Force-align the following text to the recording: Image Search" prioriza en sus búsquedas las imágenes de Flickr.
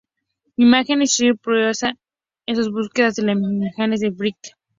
Image 0.63 1.05
Search" 1.11 1.39
prioriza 1.43 1.91
en 2.47 2.55
sus 2.55 2.71
búsquedas 2.71 3.19
las 3.19 3.35
imágenes 3.35 3.99
de 3.99 4.11
Flickr. 4.11 4.53